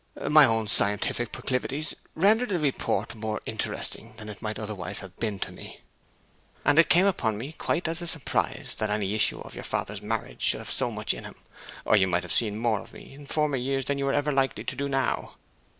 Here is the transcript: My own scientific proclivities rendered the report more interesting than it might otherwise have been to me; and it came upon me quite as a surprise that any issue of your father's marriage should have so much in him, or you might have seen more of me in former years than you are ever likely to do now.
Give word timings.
My 0.31 0.45
own 0.45 0.67
scientific 0.67 1.31
proclivities 1.31 1.93
rendered 2.15 2.49
the 2.49 2.57
report 2.57 3.13
more 3.13 3.39
interesting 3.45 4.15
than 4.17 4.29
it 4.29 4.41
might 4.41 4.57
otherwise 4.57 5.01
have 5.01 5.15
been 5.19 5.37
to 5.37 5.51
me; 5.51 5.81
and 6.65 6.79
it 6.79 6.89
came 6.89 7.05
upon 7.05 7.37
me 7.37 7.51
quite 7.51 7.87
as 7.87 8.01
a 8.01 8.07
surprise 8.07 8.75
that 8.79 8.89
any 8.89 9.13
issue 9.13 9.41
of 9.41 9.53
your 9.53 9.63
father's 9.63 10.01
marriage 10.01 10.41
should 10.41 10.59
have 10.59 10.71
so 10.71 10.89
much 10.89 11.13
in 11.13 11.23
him, 11.23 11.35
or 11.85 11.95
you 11.97 12.07
might 12.07 12.23
have 12.23 12.33
seen 12.33 12.57
more 12.57 12.79
of 12.79 12.93
me 12.93 13.13
in 13.13 13.27
former 13.27 13.57
years 13.57 13.85
than 13.85 13.99
you 13.99 14.07
are 14.07 14.13
ever 14.13 14.31
likely 14.31 14.63
to 14.63 14.75
do 14.75 14.89
now. 14.89 15.35